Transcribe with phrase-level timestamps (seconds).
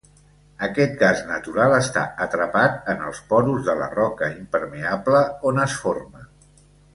[0.67, 5.21] Aquest gas natural està atrapat en els porus de la roca impermeable
[5.53, 6.27] on es forma.